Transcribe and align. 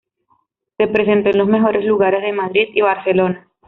Se 0.77 0.87
presentó 0.87 1.29
en 1.29 1.37
los 1.37 1.47
mejores 1.47 1.85
lugares 1.85 2.23
de 2.23 2.33
Madrid 2.33 2.69
y 2.73 2.81
Barcelona. 2.81 3.47